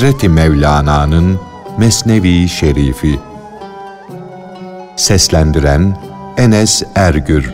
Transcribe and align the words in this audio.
Hazreti 0.00 0.28
Mevlana'nın 0.28 1.40
Mesnevi 1.78 2.48
Şerifi 2.48 3.18
Seslendiren 4.96 5.98
Enes 6.36 6.82
Ergür 6.94 7.52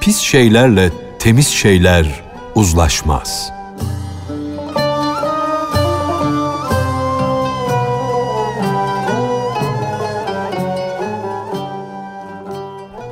Pis 0.00 0.18
şeylerle 0.18 0.90
temiz 1.18 1.48
şeyler 1.48 2.24
uzlaşmaz.'' 2.54 3.55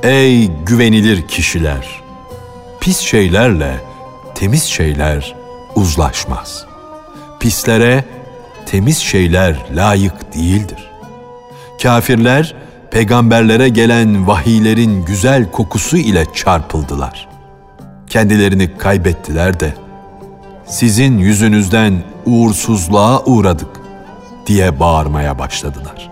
Ey 0.05 0.51
güvenilir 0.65 1.27
kişiler! 1.27 2.01
Pis 2.81 2.99
şeylerle 2.99 3.75
temiz 4.35 4.63
şeyler 4.63 5.35
uzlaşmaz. 5.75 6.65
Pislere 7.39 8.03
temiz 8.65 8.97
şeyler 8.97 9.57
layık 9.75 10.35
değildir. 10.35 10.91
Kafirler 11.83 12.55
peygamberlere 12.91 13.69
gelen 13.69 14.27
vahiylerin 14.27 15.05
güzel 15.05 15.51
kokusu 15.51 15.97
ile 15.97 16.25
çarpıldılar. 16.33 17.27
Kendilerini 18.07 18.77
kaybettiler 18.77 19.59
de 19.59 19.73
sizin 20.65 21.17
yüzünüzden 21.17 22.03
uğursuzluğa 22.25 23.23
uğradık 23.23 23.81
diye 24.47 24.79
bağırmaya 24.79 25.39
başladılar. 25.39 26.11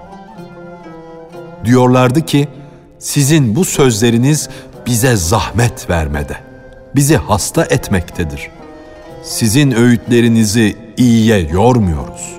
Diyorlardı 1.65 2.25
ki 2.25 2.47
sizin 3.03 3.55
bu 3.55 3.65
sözleriniz 3.65 4.49
bize 4.85 5.15
zahmet 5.15 5.89
vermede, 5.89 6.37
bizi 6.95 7.17
hasta 7.17 7.65
etmektedir. 7.65 8.49
Sizin 9.23 9.71
öğütlerinizi 9.71 10.77
iyiye 10.97 11.39
yormuyoruz. 11.39 12.33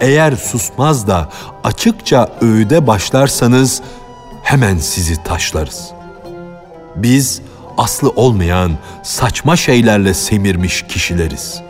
Eğer 0.00 0.36
susmaz 0.36 1.06
da 1.06 1.28
açıkça 1.64 2.28
öğüde 2.40 2.86
başlarsanız 2.86 3.82
hemen 4.42 4.78
sizi 4.78 5.22
taşlarız. 5.22 5.90
Biz 6.96 7.40
aslı 7.78 8.10
olmayan 8.10 8.72
saçma 9.02 9.56
şeylerle 9.56 10.14
semirmiş 10.14 10.82
kişileriz. 10.82 11.60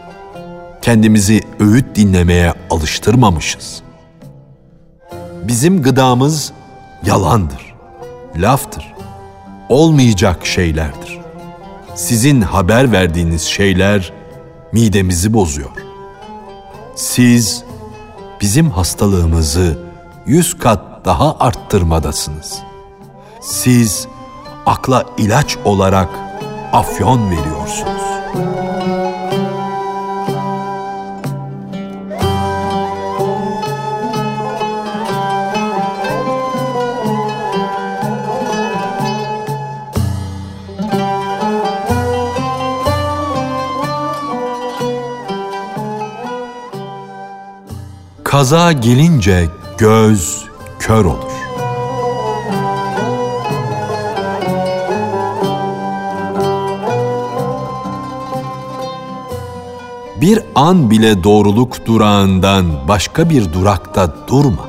Kendimizi 0.82 1.40
öğüt 1.60 1.96
dinlemeye 1.96 2.52
alıştırmamışız. 2.70 3.82
Bizim 5.42 5.82
gıdamız 5.82 6.52
yalandır 7.06 7.73
laftır. 8.36 8.94
Olmayacak 9.68 10.46
şeylerdir. 10.46 11.20
Sizin 11.94 12.40
haber 12.40 12.92
verdiğiniz 12.92 13.42
şeyler 13.42 14.12
midemizi 14.72 15.32
bozuyor. 15.32 15.70
Siz 16.94 17.64
bizim 18.40 18.70
hastalığımızı 18.70 19.78
yüz 20.26 20.58
kat 20.58 21.04
daha 21.04 21.38
arttırmadasınız. 21.38 22.58
Siz 23.40 24.08
akla 24.66 25.04
ilaç 25.18 25.56
olarak 25.64 26.08
afyon 26.72 27.30
veriyorsunuz.'' 27.30 28.73
Kaza 48.44 48.72
gelince 48.72 49.48
göz 49.78 50.44
kör 50.78 51.04
olur. 51.04 51.32
Bir 60.20 60.40
an 60.54 60.90
bile 60.90 61.24
doğruluk 61.24 61.86
durağından 61.86 62.88
başka 62.88 63.30
bir 63.30 63.52
durakta 63.52 64.14
durma. 64.28 64.66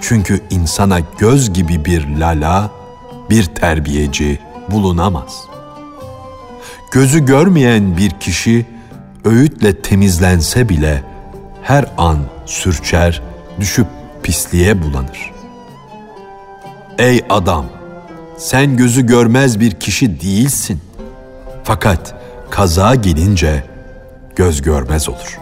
Çünkü 0.00 0.40
insana 0.50 0.98
göz 1.18 1.52
gibi 1.52 1.84
bir 1.84 2.16
lala, 2.16 2.70
bir 3.30 3.44
terbiyeci 3.44 4.38
bulunamaz. 4.70 5.42
Gözü 6.92 7.26
görmeyen 7.26 7.96
bir 7.96 8.10
kişi 8.10 8.66
öğütle 9.24 9.82
temizlense 9.82 10.68
bile 10.68 11.15
her 11.66 11.84
an 11.98 12.18
sürçer, 12.44 13.22
düşüp 13.60 13.86
pisliğe 14.22 14.82
bulanır. 14.82 15.32
Ey 16.98 17.24
adam, 17.30 17.66
sen 18.38 18.76
gözü 18.76 19.06
görmez 19.06 19.60
bir 19.60 19.70
kişi 19.70 20.20
değilsin. 20.20 20.80
Fakat 21.64 22.14
kaza 22.50 22.94
gelince 22.94 23.64
göz 24.36 24.62
görmez 24.62 25.08
olur. 25.08 25.38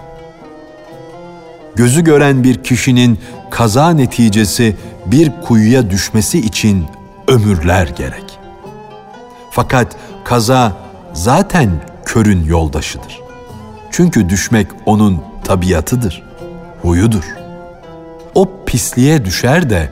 Gözü 1.77 2.05
gören 2.05 2.45
bir 2.45 2.63
kişinin 2.65 3.19
kaza 3.51 3.91
neticesi 3.91 4.77
bir 5.07 5.33
kuyuya 5.47 5.91
düşmesi 5.91 6.39
için 6.39 6.85
ömürler 7.29 7.89
gerek. 7.97 8.39
Fakat 9.51 9.97
kaza 10.25 10.73
zaten 11.13 11.71
körün 12.05 12.45
yoldaşıdır. 12.45 13.21
Çünkü 13.91 14.29
düşmek 14.29 14.67
onun 14.87 15.34
tabiatıdır, 15.45 16.23
huyudur. 16.83 17.25
O 18.35 18.51
pisliğe 18.67 19.25
düşer 19.25 19.71
de 19.71 19.89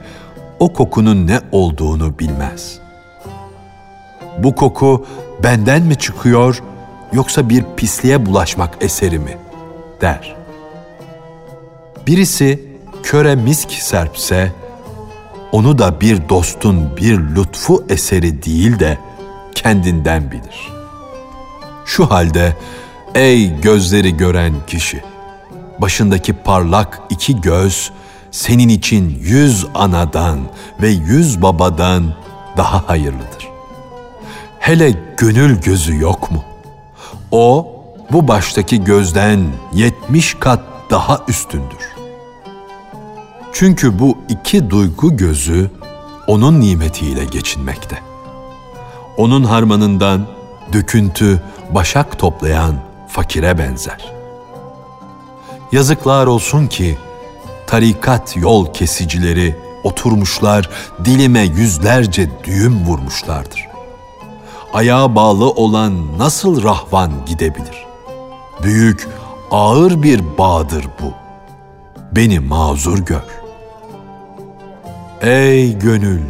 o 0.59 0.73
kokunun 0.73 1.27
ne 1.27 1.39
olduğunu 1.51 2.19
bilmez. 2.19 2.79
Bu 4.37 4.55
koku 4.55 5.05
benden 5.43 5.81
mi 5.81 5.95
çıkıyor 5.95 6.63
yoksa 7.13 7.49
bir 7.49 7.65
pisliğe 7.77 8.25
bulaşmak 8.25 8.77
eseri 8.81 9.19
mi 9.19 9.37
der. 10.01 10.35
Birisi 12.07 12.73
köre 13.03 13.35
misk 13.35 13.71
serpse 13.71 14.51
onu 15.51 15.77
da 15.77 16.01
bir 16.01 16.29
dostun 16.29 16.97
bir 16.97 17.19
lütfu 17.19 17.85
eseri 17.89 18.43
değil 18.43 18.79
de 18.79 18.97
kendinden 19.55 20.31
bilir. 20.31 20.69
Şu 21.85 22.11
halde 22.11 22.57
ey 23.15 23.61
gözleri 23.61 24.17
gören 24.17 24.53
kişi 24.67 25.12
başındaki 25.79 26.33
parlak 26.33 27.01
iki 27.09 27.41
göz 27.41 27.91
senin 28.31 28.69
için 28.69 29.19
yüz 29.21 29.65
anadan 29.73 30.39
ve 30.81 30.89
yüz 30.89 31.41
babadan 31.41 32.13
daha 32.57 32.89
hayırlıdır. 32.89 33.47
Hele 34.59 34.93
gönül 35.17 35.61
gözü 35.61 35.99
yok 35.99 36.31
mu? 36.31 36.43
O 37.31 37.73
bu 38.11 38.27
baştaki 38.27 38.83
gözden 38.83 39.39
yetmiş 39.73 40.33
kat 40.39 40.59
daha 40.89 41.19
üstündür. 41.27 41.93
Çünkü 43.53 43.99
bu 43.99 44.17
iki 44.29 44.69
duygu 44.69 45.17
gözü 45.17 45.71
onun 46.27 46.61
nimetiyle 46.61 47.25
geçinmekte. 47.25 47.99
Onun 49.17 49.43
harmanından 49.43 50.27
döküntü, 50.73 51.41
başak 51.71 52.19
toplayan 52.19 52.75
fakire 53.07 53.57
benzer.'' 53.57 54.22
Yazıklar 55.73 56.27
olsun 56.27 56.67
ki 56.67 56.97
tarikat 57.67 58.37
yol 58.37 58.73
kesicileri 58.73 59.55
oturmuşlar 59.83 60.69
dilime 61.05 61.39
yüzlerce 61.39 62.29
düğüm 62.43 62.85
vurmuşlardır. 62.85 63.67
Ayağa 64.73 65.15
bağlı 65.15 65.49
olan 65.49 66.17
nasıl 66.17 66.63
rahvan 66.63 67.11
gidebilir? 67.25 67.85
Büyük, 68.63 69.07
ağır 69.51 70.03
bir 70.03 70.37
bağdır 70.37 70.85
bu. 71.01 71.13
Beni 72.15 72.39
mazur 72.39 72.99
gör. 72.99 73.23
Ey 75.21 75.79
gönül, 75.79 76.21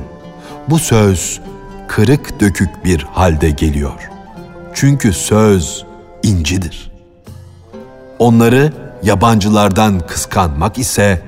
bu 0.69 0.79
söz 0.79 1.41
kırık 1.87 2.39
dökük 2.39 2.85
bir 2.85 3.03
halde 3.03 3.49
geliyor. 3.49 4.09
Çünkü 4.73 5.13
söz 5.13 5.85
incidir. 6.23 6.91
Onları 8.19 8.82
yabancılardan 9.03 9.99
kıskanmak 9.99 10.77
ise 10.77 11.21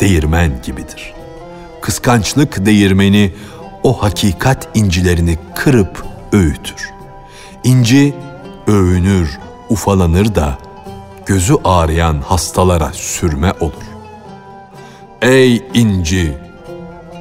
değirmen 0.00 0.62
gibidir. 0.62 1.14
Kıskançlık 1.80 2.66
değirmeni 2.66 3.34
o 3.82 4.02
hakikat 4.02 4.68
incilerini 4.74 5.38
kırıp 5.54 6.04
öğütür. 6.32 6.90
İnci 7.64 8.14
övünür, 8.66 9.38
ufalanır 9.68 10.34
da 10.34 10.58
gözü 11.26 11.54
ağrıyan 11.64 12.20
hastalara 12.20 12.92
sürme 12.92 13.52
olur. 13.60 13.84
Ey 15.22 15.62
inci! 15.74 16.38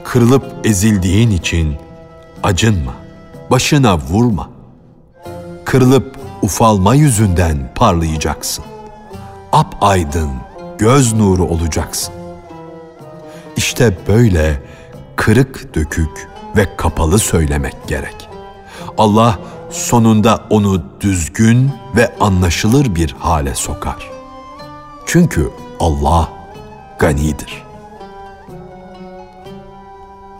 Kırılıp 0.03 0.45
ezildiğin 0.63 1.31
için 1.31 1.75
acınma, 2.43 2.93
başına 3.51 3.97
vurma. 3.97 4.49
Kırılıp 5.65 6.17
ufalma 6.41 6.95
yüzünden 6.95 7.71
parlayacaksın. 7.75 8.65
Ap 9.53 9.75
aydın, 9.81 10.29
göz 10.77 11.13
nuru 11.13 11.45
olacaksın. 11.45 12.13
İşte 13.57 13.97
böyle 14.07 14.61
kırık 15.15 15.75
dökük 15.75 16.29
ve 16.55 16.77
kapalı 16.77 17.19
söylemek 17.19 17.75
gerek. 17.87 18.29
Allah 18.97 19.39
sonunda 19.71 20.43
onu 20.49 20.83
düzgün 21.01 21.71
ve 21.95 22.13
anlaşılır 22.19 22.95
bir 22.95 23.15
hale 23.19 23.55
sokar. 23.55 24.09
Çünkü 25.05 25.49
Allah 25.79 26.29
ganidir. 26.99 27.63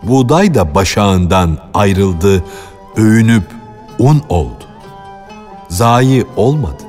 Buğday 0.02 0.54
da 0.54 0.74
başağından 0.74 1.58
ayrıldı, 1.74 2.44
övünüp 2.96 3.44
un 3.98 4.22
oldu. 4.28 4.64
Zayi 5.68 6.26
olmadı. 6.36 6.82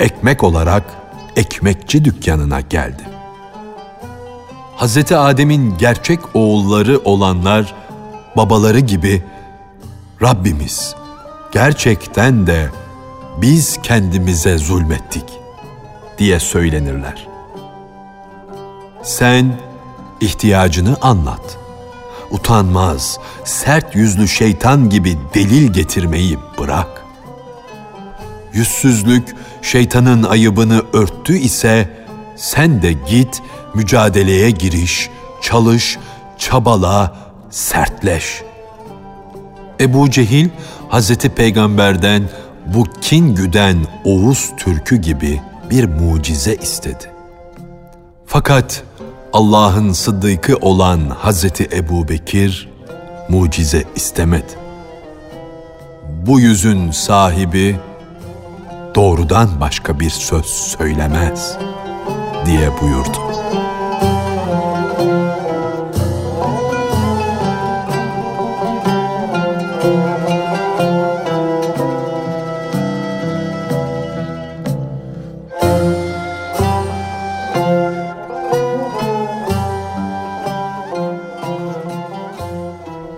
Ekmek 0.00 0.44
olarak 0.44 1.01
ekmekçi 1.36 2.04
dükkanına 2.04 2.60
geldi. 2.60 3.02
Hz. 4.76 5.12
Adem'in 5.12 5.78
gerçek 5.78 6.20
oğulları 6.34 7.00
olanlar 7.04 7.74
babaları 8.36 8.80
gibi 8.80 9.22
Rabbimiz 10.22 10.94
gerçekten 11.52 12.46
de 12.46 12.70
biz 13.38 13.78
kendimize 13.82 14.58
zulmettik 14.58 15.24
diye 16.18 16.40
söylenirler. 16.40 17.26
Sen 19.02 19.58
ihtiyacını 20.20 20.96
anlat. 21.02 21.58
Utanmaz, 22.30 23.18
sert 23.44 23.96
yüzlü 23.96 24.28
şeytan 24.28 24.90
gibi 24.90 25.18
delil 25.34 25.72
getirmeyi 25.72 26.38
bırak. 26.58 26.91
Yüzsüzlük 28.54 29.34
şeytanın 29.62 30.22
ayıbını 30.22 30.82
örttü 30.92 31.38
ise 31.38 31.88
sen 32.36 32.82
de 32.82 32.92
git 32.92 33.42
mücadeleye 33.74 34.50
giriş, 34.50 35.10
çalış, 35.42 35.98
çabala, 36.38 37.16
sertleş. 37.50 38.42
Ebu 39.80 40.10
Cehil 40.10 40.48
Hazreti 40.88 41.28
Peygamber'den 41.28 42.22
bu 42.66 42.84
kin 43.00 43.34
güden 43.34 43.76
Oğuz 44.04 44.50
Türkü 44.56 44.96
gibi 44.96 45.40
bir 45.70 45.84
mucize 45.84 46.54
istedi. 46.54 47.10
Fakat 48.26 48.82
Allah'ın 49.32 49.92
sıddıkı 49.92 50.56
olan 50.56 51.00
Hazreti 51.18 51.68
Ebu 51.72 52.08
Bekir 52.08 52.68
mucize 53.28 53.84
istemedi. 53.96 54.52
Bu 56.26 56.40
yüzün 56.40 56.90
sahibi 56.90 57.76
doğrudan 58.94 59.48
başka 59.60 60.00
bir 60.00 60.10
söz 60.10 60.46
söylemez 60.46 61.58
diye 62.46 62.70
buyurdu. 62.80 63.18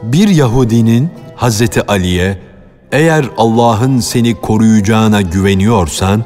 Bir 0.02 0.28
Yahudinin 0.28 1.10
Hazreti 1.36 1.86
Ali'ye 1.86 2.53
eğer 2.94 3.24
Allah'ın 3.36 4.00
seni 4.00 4.34
koruyacağına 4.34 5.22
güveniyorsan 5.22 6.24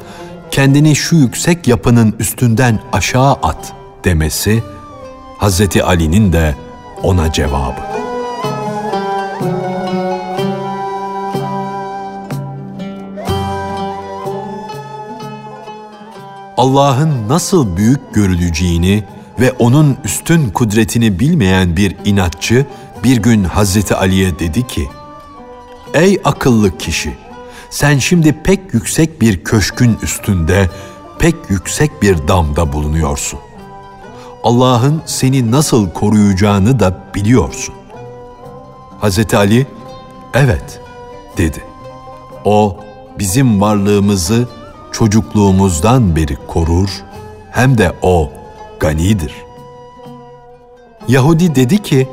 kendini 0.50 0.96
şu 0.96 1.16
yüksek 1.16 1.68
yapının 1.68 2.14
üstünden 2.18 2.80
aşağı 2.92 3.32
at 3.32 3.72
demesi 4.04 4.62
Hazreti 5.38 5.84
Ali'nin 5.84 6.32
de 6.32 6.54
ona 7.02 7.32
cevabı. 7.32 7.80
Allah'ın 16.56 17.28
nasıl 17.28 17.76
büyük 17.76 18.14
görüleceğini 18.14 19.04
ve 19.40 19.52
onun 19.52 19.96
üstün 20.04 20.50
kudretini 20.50 21.18
bilmeyen 21.18 21.76
bir 21.76 21.96
inatçı 22.04 22.66
bir 23.04 23.16
gün 23.16 23.44
Hazreti 23.44 23.94
Ali'ye 23.94 24.38
dedi 24.38 24.66
ki, 24.66 24.88
Ey 25.94 26.20
akıllı 26.24 26.78
kişi! 26.78 27.16
Sen 27.70 27.98
şimdi 27.98 28.42
pek 28.42 28.74
yüksek 28.74 29.20
bir 29.20 29.44
köşkün 29.44 29.98
üstünde, 30.02 30.70
pek 31.18 31.34
yüksek 31.48 32.02
bir 32.02 32.28
damda 32.28 32.72
bulunuyorsun. 32.72 33.38
Allah'ın 34.42 35.02
seni 35.06 35.50
nasıl 35.50 35.90
koruyacağını 35.90 36.80
da 36.80 37.04
biliyorsun. 37.14 37.74
Hazreti 39.00 39.36
Ali, 39.36 39.66
evet 40.34 40.80
dedi. 41.36 41.64
O 42.44 42.76
bizim 43.18 43.60
varlığımızı 43.60 44.48
çocukluğumuzdan 44.92 46.16
beri 46.16 46.36
korur, 46.46 46.88
hem 47.50 47.78
de 47.78 47.92
o 48.02 48.30
ganidir. 48.80 49.32
Yahudi 51.08 51.54
dedi 51.54 51.82
ki, 51.82 52.08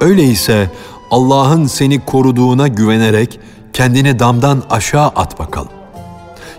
öyleyse 0.00 0.70
Allah'ın 1.10 1.66
seni 1.66 2.04
koruduğuna 2.04 2.68
güvenerek 2.68 3.40
kendini 3.72 4.18
damdan 4.18 4.62
aşağı 4.70 5.06
at 5.06 5.38
bakalım. 5.38 5.72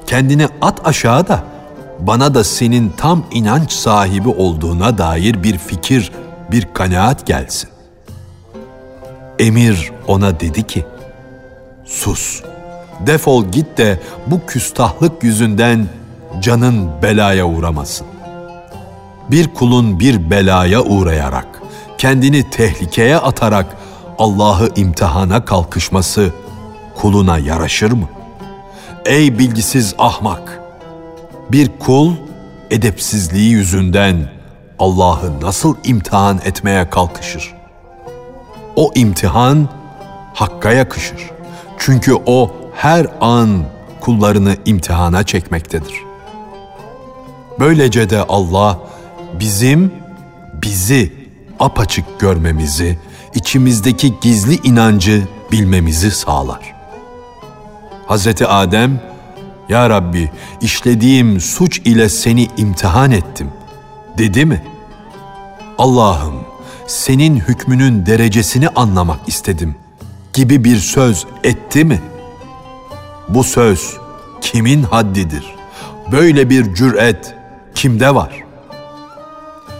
Kendini 0.07 0.47
at 0.61 0.87
aşağı 0.87 1.27
da 1.27 1.43
bana 1.99 2.33
da 2.33 2.43
senin 2.43 2.93
tam 2.97 3.23
inanç 3.31 3.71
sahibi 3.71 4.29
olduğuna 4.29 4.97
dair 4.97 5.43
bir 5.43 5.57
fikir, 5.57 6.11
bir 6.51 6.67
kanaat 6.73 7.27
gelsin. 7.27 7.69
Emir 9.39 9.91
ona 10.07 10.39
dedi 10.39 10.67
ki, 10.67 10.85
sus, 11.85 12.43
defol 12.99 13.45
git 13.45 13.77
de 13.77 13.99
bu 14.27 14.45
küstahlık 14.47 15.23
yüzünden 15.23 15.87
canın 16.41 16.89
belaya 17.03 17.45
uğramasın. 17.47 18.07
Bir 19.31 19.47
kulun 19.47 19.99
bir 19.99 20.29
belaya 20.29 20.81
uğrayarak, 20.81 21.47
kendini 21.97 22.49
tehlikeye 22.49 23.17
atarak 23.17 23.78
Allah'ı 24.19 24.69
imtihana 24.75 25.45
kalkışması 25.45 26.33
kuluna 26.95 27.37
yaraşır 27.37 27.91
mı? 27.91 28.09
Ey 29.05 29.39
bilgisiz 29.39 29.95
ahmak! 29.97 30.61
Bir 31.51 31.79
kul 31.79 32.13
edepsizliği 32.69 33.51
yüzünden 33.51 34.31
Allah'ı 34.79 35.41
nasıl 35.41 35.75
imtihan 35.83 36.39
etmeye 36.45 36.89
kalkışır? 36.89 37.53
O 38.75 38.91
imtihan 38.95 39.69
Hakk'a 40.33 40.71
yakışır. 40.71 41.29
Çünkü 41.77 42.13
o 42.25 42.51
her 42.75 43.07
an 43.21 43.63
kullarını 44.01 44.55
imtihana 44.65 45.23
çekmektedir. 45.23 45.93
Böylece 47.59 48.09
de 48.09 48.23
Allah 48.23 48.79
bizim 49.39 49.93
bizi 50.53 51.13
apaçık 51.59 52.19
görmemizi, 52.19 52.99
içimizdeki 53.35 54.13
gizli 54.21 54.55
inancı 54.63 55.27
bilmemizi 55.51 56.11
sağlar. 56.11 56.75
Hazreti 58.07 58.47
Adem, 58.47 59.01
Ya 59.69 59.89
Rabbi 59.89 60.31
işlediğim 60.61 61.39
suç 61.39 61.79
ile 61.79 62.09
seni 62.09 62.47
imtihan 62.57 63.11
ettim 63.11 63.51
dedi 64.17 64.45
mi? 64.45 64.63
Allah'ım 65.77 66.35
senin 66.87 67.35
hükmünün 67.35 68.05
derecesini 68.05 68.69
anlamak 68.69 69.19
istedim 69.27 69.75
gibi 70.33 70.63
bir 70.63 70.77
söz 70.77 71.25
etti 71.43 71.85
mi? 71.85 72.01
Bu 73.29 73.43
söz 73.43 73.97
kimin 74.41 74.83
haddidir? 74.83 75.55
Böyle 76.11 76.49
bir 76.49 76.73
cüret 76.73 77.35
kimde 77.75 78.15
var? 78.15 78.43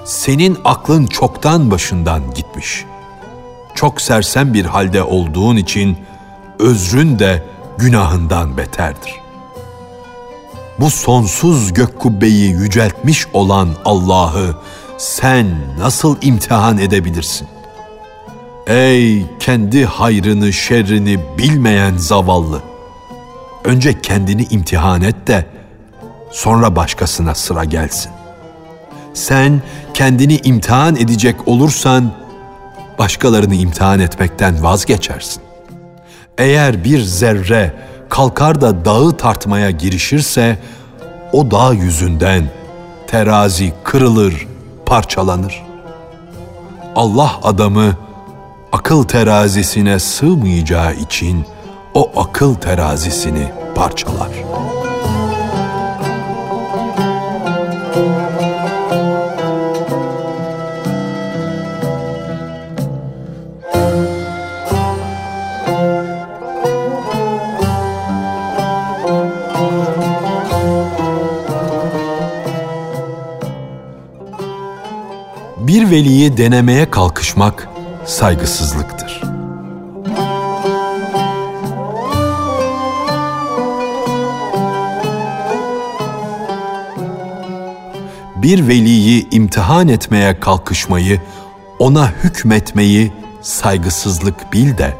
Senin 0.05 0.57
aklın 0.65 1.07
çoktan 1.07 1.71
başından 1.71 2.33
gitmiş. 2.33 2.85
Çok 3.79 4.01
sersem 4.01 4.53
bir 4.53 4.65
halde 4.65 5.03
olduğun 5.03 5.55
için 5.55 5.98
özrün 6.59 7.19
de 7.19 7.43
günahından 7.77 8.57
beterdir. 8.57 9.15
Bu 10.79 10.89
sonsuz 10.89 11.74
gök 11.74 12.00
kubbeyi 12.00 12.50
yüceltmiş 12.50 13.27
olan 13.33 13.69
Allah'ı 13.86 14.55
sen 14.98 15.48
nasıl 15.77 16.17
imtihan 16.21 16.77
edebilirsin? 16.77 17.48
Ey 18.67 19.25
kendi 19.39 19.86
hayrını 19.86 20.53
şerrini 20.53 21.19
bilmeyen 21.38 21.98
zavallı! 21.98 22.62
Önce 23.63 24.01
kendini 24.01 24.43
imtihan 24.43 25.01
et 25.01 25.27
de 25.27 25.45
sonra 26.31 26.75
başkasına 26.75 27.36
sıra 27.36 27.63
gelsin. 27.63 28.12
Sen 29.13 29.62
kendini 29.93 30.38
imtihan 30.43 30.95
edecek 30.95 31.48
olursan 31.48 32.18
başkalarını 32.99 33.55
imtihan 33.55 33.99
etmekten 33.99 34.63
vazgeçersin. 34.63 35.43
Eğer 36.37 36.83
bir 36.83 37.01
zerre 37.01 37.73
kalkar 38.09 38.61
da 38.61 38.85
dağı 38.85 39.17
tartmaya 39.17 39.71
girişirse 39.71 40.57
o 41.31 41.51
dağ 41.51 41.73
yüzünden 41.73 42.49
terazi 43.07 43.73
kırılır, 43.83 44.47
parçalanır. 44.85 45.63
Allah 46.95 47.39
adamı 47.43 47.97
akıl 48.71 49.03
terazisine 49.03 49.99
sığmayacağı 49.99 50.93
için 50.93 51.45
o 51.93 52.21
akıl 52.21 52.55
terazisini 52.55 53.51
parçalar.'' 53.75 54.48
Bir 75.99 76.05
veliyi 76.05 76.37
denemeye 76.37 76.91
kalkışmak 76.91 77.69
saygısızlıktır. 78.05 79.21
Bir 88.35 88.67
veliyi 88.67 89.29
imtihan 89.31 89.87
etmeye 89.87 90.39
kalkışmayı, 90.39 91.21
ona 91.79 92.11
hükmetmeyi 92.23 93.11
saygısızlık 93.41 94.53
bil 94.53 94.77
de 94.77 94.93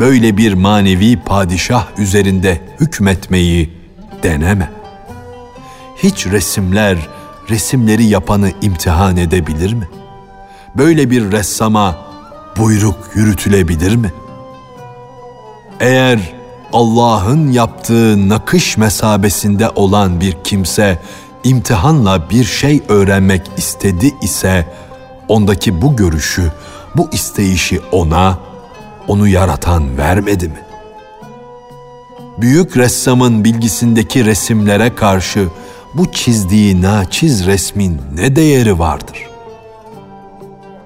böyle 0.00 0.36
bir 0.36 0.54
manevi 0.54 1.16
padişah 1.16 1.86
üzerinde 1.98 2.60
hükmetmeyi 2.80 3.72
deneme. 4.22 4.70
Hiç 5.96 6.26
resimler 6.26 7.08
resimleri 7.50 8.04
yapanı 8.04 8.50
imtihan 8.62 9.16
edebilir 9.16 9.72
mi?'' 9.72 10.05
Böyle 10.78 11.10
bir 11.10 11.32
ressama 11.32 11.96
buyruk 12.58 13.10
yürütülebilir 13.14 13.96
mi? 13.96 14.12
Eğer 15.80 16.34
Allah'ın 16.72 17.52
yaptığı 17.52 18.28
nakış 18.28 18.76
mesabesinde 18.76 19.70
olan 19.70 20.20
bir 20.20 20.36
kimse 20.44 20.98
imtihanla 21.44 22.30
bir 22.30 22.44
şey 22.44 22.82
öğrenmek 22.88 23.42
istedi 23.56 24.14
ise 24.22 24.66
ondaki 25.28 25.82
bu 25.82 25.96
görüşü, 25.96 26.52
bu 26.96 27.08
isteyişi 27.12 27.80
ona, 27.92 28.38
onu 29.08 29.28
yaratan 29.28 29.98
vermedi 29.98 30.48
mi? 30.48 30.60
Büyük 32.38 32.76
ressamın 32.76 33.44
bilgisindeki 33.44 34.24
resimlere 34.24 34.94
karşı 34.94 35.48
bu 35.94 36.12
çizdiği 36.12 36.82
naçiz 36.82 37.46
resmin 37.46 38.00
ne 38.14 38.36
değeri 38.36 38.78
vardır?'' 38.78 39.35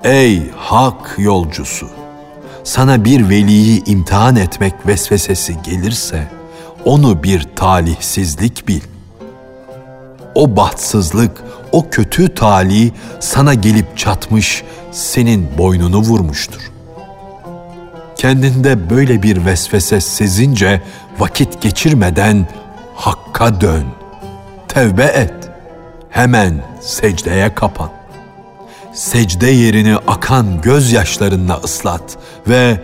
Ey 0.04 0.50
hak 0.56 1.14
yolcusu! 1.18 1.88
Sana 2.64 3.04
bir 3.04 3.28
veliyi 3.28 3.84
imtihan 3.84 4.36
etmek 4.36 4.74
vesvesesi 4.86 5.62
gelirse, 5.62 6.28
onu 6.84 7.22
bir 7.22 7.46
talihsizlik 7.56 8.68
bil. 8.68 8.80
O 10.34 10.56
bahtsızlık, 10.56 11.42
o 11.72 11.90
kötü 11.90 12.34
talih 12.34 12.90
sana 13.20 13.54
gelip 13.54 13.98
çatmış, 13.98 14.64
senin 14.92 15.58
boynunu 15.58 15.98
vurmuştur. 15.98 16.60
Kendinde 18.16 18.90
böyle 18.90 19.22
bir 19.22 19.46
vesvese 19.46 20.00
sezince 20.00 20.82
vakit 21.18 21.60
geçirmeden 21.62 22.48
Hakk'a 22.94 23.60
dön, 23.60 23.84
tevbe 24.68 25.04
et, 25.04 25.50
hemen 26.10 26.64
secdeye 26.80 27.54
kapan 27.54 27.99
secde 28.94 29.50
yerini 29.50 29.96
akan 29.96 30.60
gözyaşlarınla 30.60 31.60
ıslat 31.64 32.18
ve 32.48 32.80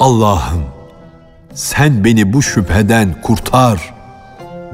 Allah'ım 0.00 0.64
sen 1.54 2.04
beni 2.04 2.32
bu 2.32 2.42
şüpheden 2.42 3.22
kurtar 3.22 3.94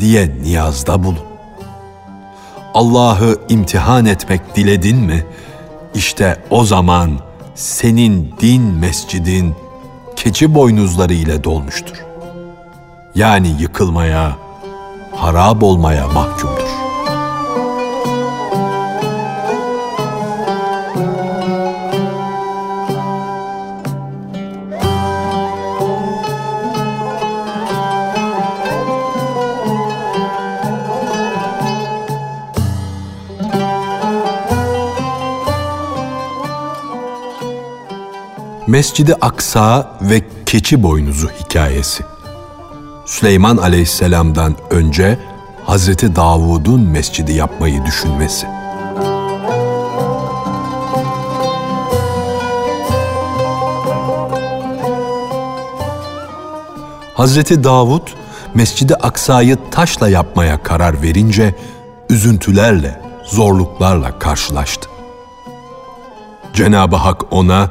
diye 0.01 0.31
niyazda 0.43 1.05
bulun. 1.05 1.31
Allah'ı 2.75 3.39
imtihan 3.49 4.07
etmek 4.07 4.57
diledin 4.57 4.97
mi? 4.97 5.25
İşte 5.95 6.43
o 6.51 6.65
zaman 6.65 7.11
senin 7.55 8.35
din 8.41 8.63
mescidin 8.63 9.55
keçi 10.17 10.55
boynuzları 10.55 11.15
ile 11.15 11.45
dolmuştur. 11.45 12.05
Yani 13.15 13.57
yıkılmaya, 13.61 14.37
harap 15.17 15.63
olmaya 15.63 16.09
mahkumdur. 16.09 16.80
Mescidi 38.71 39.15
Aksa 39.15 39.99
ve 40.03 40.23
Keçi 40.47 40.83
Boynuzu 40.83 41.29
hikayesi. 41.29 42.05
Süleyman 43.07 43.57
Aleyhisselam'dan 43.57 44.57
önce 44.71 45.19
Hazreti 45.67 46.17
Davud'un 46.17 46.81
mescidi 46.81 47.33
yapmayı 47.33 47.85
düşünmesi. 47.85 48.47
Hazreti 57.15 57.65
Davud 57.65 58.09
Mescidi 58.55 58.95
Aksa'yı 58.95 59.59
taşla 59.71 60.09
yapmaya 60.09 60.63
karar 60.63 61.03
verince 61.03 61.55
üzüntülerle, 62.09 63.01
zorluklarla 63.25 64.19
karşılaştı. 64.19 64.91
Cenab-ı 66.53 66.97
Hak 66.97 67.33
ona 67.33 67.71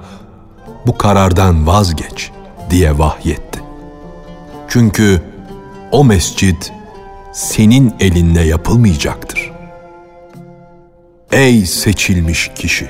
bu 0.87 0.97
karardan 0.97 1.67
vazgeç 1.67 2.31
diye 2.69 2.99
vahyetti. 2.99 3.59
Çünkü 4.67 5.21
o 5.91 6.03
mescit 6.03 6.71
senin 7.33 7.95
elinle 7.99 8.41
yapılmayacaktır. 8.41 9.51
Ey 11.31 11.65
seçilmiş 11.65 12.51
kişi! 12.55 12.89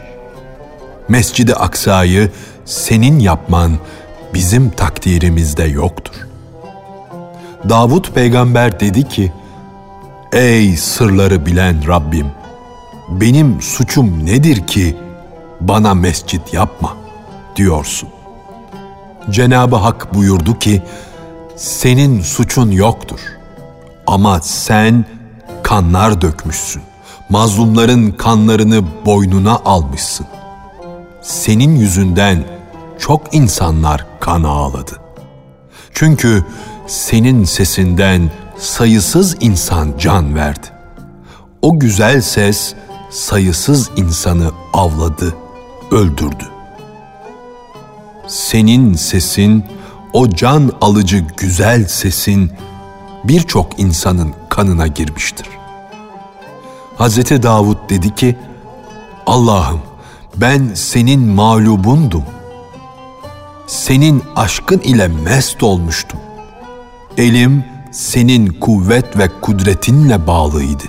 Mescidi 1.09 1.55
Aksa'yı 1.55 2.31
senin 2.65 3.19
yapman 3.19 3.77
bizim 4.33 4.69
takdirimizde 4.69 5.63
yoktur. 5.63 6.27
Davut 7.69 8.15
peygamber 8.15 8.79
dedi 8.79 9.07
ki, 9.07 9.31
Ey 10.31 10.77
sırları 10.77 11.45
bilen 11.45 11.87
Rabbim! 11.87 12.27
Benim 13.09 13.61
suçum 13.61 14.25
nedir 14.25 14.67
ki 14.67 14.97
bana 15.61 15.93
mescit 15.93 16.53
yapma? 16.53 16.98
Diyorsun. 17.59 18.09
Cenabı 19.29 19.75
Hak 19.75 20.13
buyurdu 20.13 20.59
ki, 20.59 20.83
senin 21.55 22.21
suçun 22.21 22.71
yoktur. 22.71 23.19
Ama 24.07 24.39
sen 24.41 25.05
kanlar 25.63 26.21
dökmüşsün. 26.21 26.81
Mazlumların 27.29 28.11
kanlarını 28.11 28.83
boynuna 29.05 29.55
almışsın. 29.65 30.25
Senin 31.21 31.75
yüzünden 31.75 32.43
çok 32.99 33.33
insanlar 33.33 34.05
kan 34.19 34.43
ağladı. 34.43 34.95
Çünkü 35.93 36.45
senin 36.87 37.43
sesinden 37.43 38.31
sayısız 38.57 39.37
insan 39.39 39.93
can 39.97 40.35
verdi. 40.35 40.67
O 41.61 41.79
güzel 41.79 42.21
ses 42.21 42.73
sayısız 43.09 43.89
insanı 43.97 44.51
avladı, 44.73 45.35
öldürdü 45.91 46.58
senin 48.29 48.93
sesin, 48.93 49.65
o 50.13 50.29
can 50.29 50.71
alıcı 50.81 51.25
güzel 51.37 51.87
sesin 51.87 52.51
birçok 53.23 53.79
insanın 53.79 54.33
kanına 54.49 54.87
girmiştir. 54.87 55.47
Hazreti 56.97 57.43
Davud 57.43 57.89
dedi 57.89 58.15
ki, 58.15 58.35
Allah'ım 59.25 59.81
ben 60.35 60.71
senin 60.73 61.21
mağlubundum. 61.21 62.23
Senin 63.67 64.23
aşkın 64.35 64.79
ile 64.79 65.07
mest 65.07 65.63
olmuştum. 65.63 66.19
Elim 67.17 67.65
senin 67.91 68.47
kuvvet 68.47 69.17
ve 69.17 69.29
kudretinle 69.41 70.27
bağlıydı. 70.27 70.83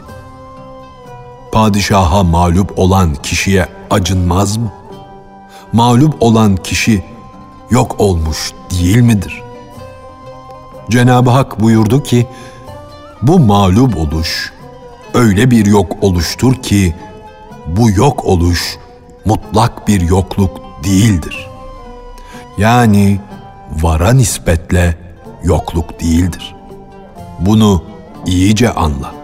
padişaha 1.52 2.22
mağlup 2.22 2.78
olan 2.78 3.14
kişiye 3.14 3.68
acınmaz 3.90 4.56
mı? 4.56 4.72
Mağlup 5.72 6.22
olan 6.22 6.56
kişi 6.56 7.04
yok 7.70 7.94
olmuş 7.98 8.52
değil 8.70 9.00
midir? 9.00 9.42
Cenab-ı 10.90 11.30
Hak 11.30 11.62
buyurdu 11.62 12.02
ki, 12.02 12.26
bu 13.22 13.38
mağlup 13.38 13.96
oluş 13.96 14.52
öyle 15.14 15.50
bir 15.50 15.66
yok 15.66 15.96
oluştur 16.00 16.54
ki, 16.54 16.94
bu 17.66 17.90
yok 17.90 18.24
oluş 18.24 18.78
mutlak 19.24 19.88
bir 19.88 20.00
yokluk 20.00 20.60
değildir. 20.84 21.48
Yani 22.58 23.20
vara 23.82 24.12
nispetle 24.12 24.98
yokluk 25.44 26.00
değildir. 26.00 26.54
Bunu 27.38 27.84
iyice 28.26 28.72
anla. 28.72 29.19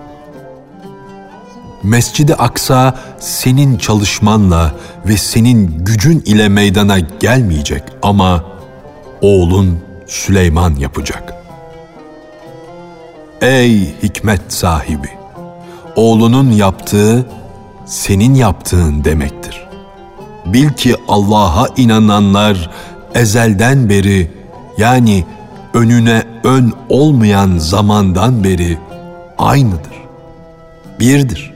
Mescid-i 1.83 2.35
Aksa 2.35 2.99
senin 3.21 3.79
çalışmanla 3.79 4.73
ve 5.07 5.17
senin 5.17 5.85
gücün 5.85 6.23
ile 6.27 6.49
meydana 6.49 6.99
gelmeyecek 6.99 7.83
ama 8.03 8.45
oğlun 9.21 9.79
Süleyman 10.07 10.75
yapacak. 10.75 11.35
Ey 13.41 13.95
hikmet 14.03 14.41
sahibi! 14.49 15.11
Oğlunun 15.97 16.51
yaptığı 16.51 17.27
senin 17.87 18.35
yaptığın 18.35 19.05
demektir. 19.05 19.67
Bil 20.47 20.69
ki 20.69 20.97
Allah'a 21.09 21.67
inananlar 21.77 22.71
ezelden 23.15 23.89
beri 23.89 24.31
yani 24.79 25.25
önüne 25.75 26.23
ön 26.45 26.73
olmayan 26.89 27.59
zamandan 27.59 28.45
beri 28.45 28.79
aynıdır. 29.39 29.97
Birdir. 31.01 31.56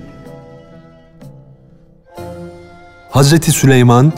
Hazreti 3.10 3.52
Süleyman 3.52 4.12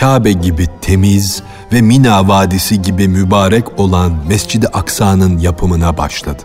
Kabe 0.00 0.32
gibi 0.32 0.66
temiz 0.80 1.42
ve 1.72 1.82
Mina 1.82 2.28
Vadisi 2.28 2.82
gibi 2.82 3.08
mübarek 3.08 3.80
olan 3.80 4.12
Mescid-i 4.28 4.68
Aksa'nın 4.68 5.38
yapımına 5.38 5.98
başladı. 5.98 6.42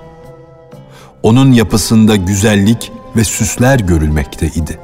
Onun 1.23 1.51
yapısında 1.51 2.15
güzellik 2.15 2.91
ve 3.15 3.23
süsler 3.23 3.79
görülmekteydi. 3.79 4.79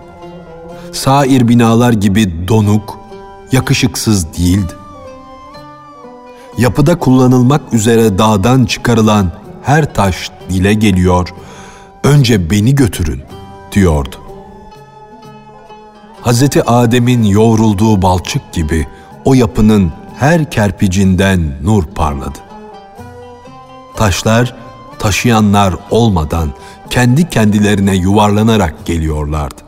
Sair 0.92 1.48
binalar 1.48 1.94
gibi 1.94 2.48
donuk, 2.48 3.00
yakışıksız 3.52 4.38
değildi. 4.38 4.74
Yapıda 6.58 7.00
kullanılmak 7.00 7.74
üzere 7.74 8.18
dağdan 8.18 8.66
çıkarılan 8.66 9.32
her 9.64 9.94
taş 9.94 10.32
dile 10.50 10.74
geliyor, 10.74 11.30
önce 12.04 12.50
beni 12.50 12.76
götürün 12.76 13.22
diyordu. 13.72 14.23
Hazreti 16.24 16.64
Adem'in 16.64 17.24
yoğrulduğu 17.24 18.02
balçık 18.02 18.54
gibi 18.54 18.88
o 19.26 19.34
yapının 19.34 19.92
her 20.18 20.52
kerpicinden 20.52 21.52
nur 21.64 21.84
parladı. 21.84 22.40
Taşlar 23.96 24.56
taşıyanlar 25.00 25.76
olmadan 25.92 26.50
kendi 26.90 27.30
kendilerine 27.30 27.96
yuvarlanarak 27.96 28.86
geliyorlardı. 28.86 29.62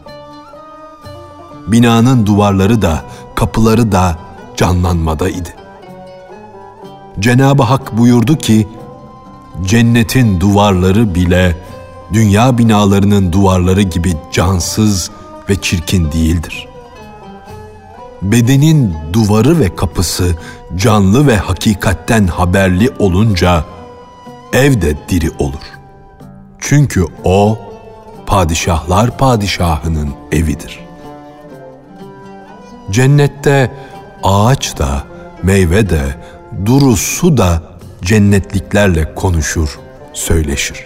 Binanın 1.68 2.26
duvarları 2.26 2.82
da 2.82 3.04
kapıları 3.36 3.92
da 3.92 4.18
canlanmadaydı. 4.58 5.50
Cenab-ı 7.20 7.64
Hak 7.64 7.98
buyurdu 7.98 8.38
ki, 8.38 8.68
cennetin 9.66 10.40
duvarları 10.40 11.16
bile 11.16 11.58
dünya 12.14 12.58
binalarının 12.58 13.32
duvarları 13.32 13.82
gibi 13.82 14.14
cansız 14.32 15.12
ve 15.50 15.62
çirkin 15.62 16.12
değildir. 16.12 16.68
Bedenin 18.22 18.94
duvarı 19.14 19.60
ve 19.60 19.76
kapısı 19.76 20.36
canlı 20.76 21.28
ve 21.28 21.38
hakikatten 21.38 22.28
haberli 22.28 22.90
olunca 23.00 23.66
ev 24.54 24.82
de 24.82 24.96
diri 25.10 25.30
olur. 25.40 25.64
Çünkü 26.60 27.06
o 27.24 27.60
padişahlar 28.26 29.18
padişahının 29.18 30.10
evidir. 30.32 30.80
Cennette 32.92 33.72
ağaç 34.24 34.78
da, 34.78 35.04
meyve 35.44 35.90
de, 35.90 36.02
duru 36.66 36.96
su 36.96 37.38
da 37.38 37.64
cennetliklerle 38.02 39.16
konuşur, 39.16 39.80
söyleşir. 40.14 40.86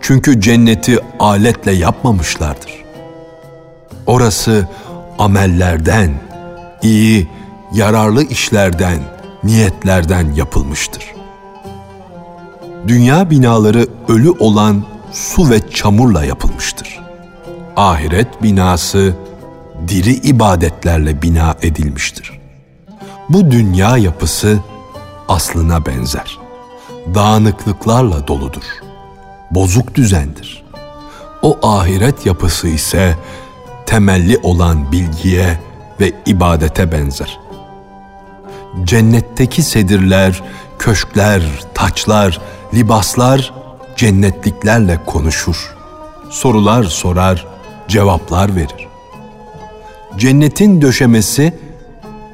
Çünkü 0.00 0.40
cenneti 0.40 0.98
aletle 1.18 1.72
yapmamışlardır. 1.72 2.79
Orası 4.10 4.68
amellerden, 5.18 6.14
iyi, 6.82 7.28
yararlı 7.72 8.22
işlerden, 8.22 8.98
niyetlerden 9.44 10.32
yapılmıştır. 10.32 11.04
Dünya 12.88 13.30
binaları 13.30 13.86
ölü 14.08 14.30
olan 14.30 14.84
su 15.12 15.50
ve 15.50 15.70
çamurla 15.70 16.24
yapılmıştır. 16.24 17.00
Ahiret 17.76 18.42
binası 18.42 19.16
diri 19.88 20.12
ibadetlerle 20.12 21.22
bina 21.22 21.54
edilmiştir. 21.62 22.40
Bu 23.28 23.50
dünya 23.50 23.96
yapısı 23.96 24.58
aslına 25.28 25.86
benzer. 25.86 26.38
Dağınıklıklarla 27.14 28.28
doludur. 28.28 28.64
Bozuk 29.50 29.94
düzendir. 29.94 30.64
O 31.42 31.58
ahiret 31.62 32.26
yapısı 32.26 32.68
ise 32.68 33.16
temelli 33.90 34.38
olan 34.42 34.92
bilgiye 34.92 35.58
ve 36.00 36.12
ibadete 36.26 36.92
benzer. 36.92 37.38
Cennetteki 38.84 39.62
sedirler, 39.62 40.42
köşkler, 40.78 41.42
taçlar, 41.74 42.40
libaslar 42.74 43.54
cennetliklerle 43.96 45.00
konuşur. 45.06 45.76
Sorular 46.30 46.84
sorar, 46.84 47.46
cevaplar 47.88 48.56
verir. 48.56 48.88
Cennetin 50.16 50.82
döşemesi 50.82 51.58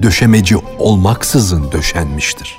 döşemeci 0.03 0.57
olmaksızın 0.79 1.73
döşenmiştir. 1.73 2.59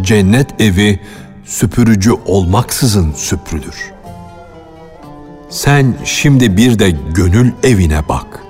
Cennet 0.00 0.60
evi 0.60 1.00
süpürücü 1.44 2.12
olmaksızın 2.26 3.12
süprülür. 3.12 3.97
Sen 5.50 5.94
şimdi 6.04 6.56
bir 6.56 6.78
de 6.78 6.90
gönül 6.90 7.52
evine 7.62 8.08
bak. 8.08 8.42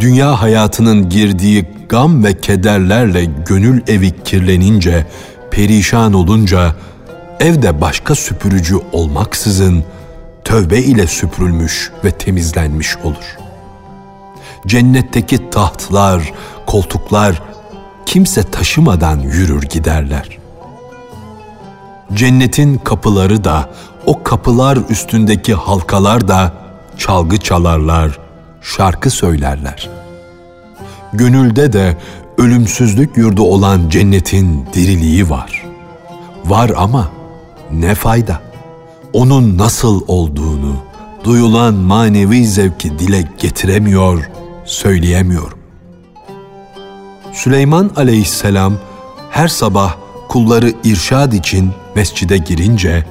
Dünya 0.00 0.42
hayatının 0.42 1.08
girdiği 1.08 1.64
gam 1.88 2.24
ve 2.24 2.40
kederlerle 2.40 3.24
gönül 3.24 3.82
evi 3.88 4.22
kirlenince, 4.24 5.06
perişan 5.50 6.12
olunca 6.12 6.74
evde 7.40 7.80
başka 7.80 8.14
süpürücü 8.14 8.76
olmaksızın 8.92 9.84
tövbe 10.44 10.78
ile 10.78 11.06
süpürülmüş 11.06 11.90
ve 12.04 12.10
temizlenmiş 12.10 12.96
olur. 12.96 13.36
Cennetteki 14.66 15.50
tahtlar, 15.50 16.32
koltuklar 16.66 17.42
kimse 18.06 18.42
taşımadan 18.42 19.20
yürür 19.20 19.62
giderler. 19.62 20.43
Cennetin 22.12 22.78
kapıları 22.78 23.44
da, 23.44 23.70
o 24.06 24.22
kapılar 24.22 24.78
üstündeki 24.88 25.54
halkalar 25.54 26.28
da 26.28 26.52
çalgı 26.98 27.36
çalarlar, 27.36 28.18
şarkı 28.62 29.10
söylerler. 29.10 29.90
Gönülde 31.12 31.72
de 31.72 31.96
ölümsüzlük 32.38 33.16
yurdu 33.16 33.42
olan 33.42 33.88
cennetin 33.88 34.66
diriliği 34.72 35.30
var. 35.30 35.64
Var 36.44 36.70
ama 36.76 37.10
ne 37.70 37.94
fayda? 37.94 38.40
Onun 39.12 39.58
nasıl 39.58 40.02
olduğunu, 40.08 40.76
duyulan 41.24 41.74
manevi 41.74 42.46
zevki 42.46 42.98
dile 42.98 43.28
getiremiyor, 43.38 44.30
söyleyemiyorum. 44.64 45.58
Süleyman 47.32 47.90
aleyhisselam 47.96 48.74
her 49.30 49.48
sabah 49.48 50.03
kulları 50.28 50.72
irşad 50.84 51.32
için 51.32 51.70
mescide 51.94 52.38
girince 52.38 53.04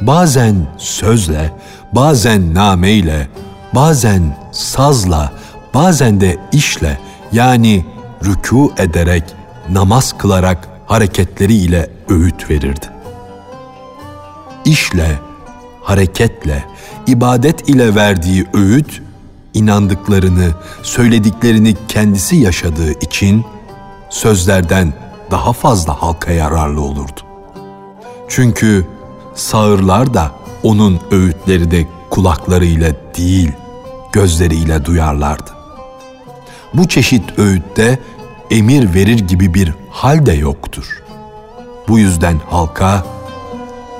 bazen 0.00 0.56
sözle, 0.78 1.50
bazen 1.92 2.54
nameyle, 2.54 3.28
bazen 3.74 4.36
sazla, 4.52 5.32
bazen 5.74 6.20
de 6.20 6.36
işle 6.52 6.98
yani 7.32 7.84
rükû 8.22 8.82
ederek, 8.82 9.24
namaz 9.70 10.18
kılarak 10.18 10.68
hareketleriyle 10.86 11.90
öğüt 12.08 12.50
verirdi. 12.50 12.86
İşle, 14.64 15.18
hareketle, 15.82 16.64
ibadet 17.06 17.68
ile 17.68 17.94
verdiği 17.94 18.46
öğüt, 18.54 19.02
inandıklarını, 19.54 20.50
söylediklerini 20.82 21.74
kendisi 21.88 22.36
yaşadığı 22.36 22.92
için 23.00 23.44
sözlerden 24.10 24.92
daha 25.30 25.52
fazla 25.52 26.02
halka 26.02 26.32
yararlı 26.32 26.80
olurdu. 26.80 27.20
Çünkü 28.28 28.86
sağırlar 29.34 30.14
da 30.14 30.30
onun 30.62 31.00
öğütleri 31.10 31.70
de 31.70 31.86
kulaklarıyla 32.10 32.92
değil, 33.16 33.52
gözleriyle 34.12 34.84
duyarlardı. 34.84 35.50
Bu 36.74 36.88
çeşit 36.88 37.38
öğütte 37.38 37.98
emir 38.50 38.94
verir 38.94 39.18
gibi 39.18 39.54
bir 39.54 39.74
hal 39.90 40.26
de 40.26 40.32
yoktur. 40.32 41.02
Bu 41.88 41.98
yüzden 41.98 42.40
halka 42.50 43.04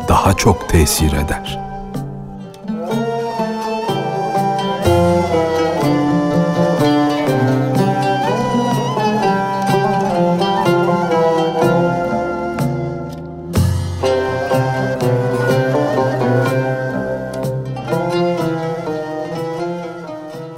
daha 0.09 0.35
çok 0.35 0.69
tesir 0.69 1.13
eder.'' 1.13 1.68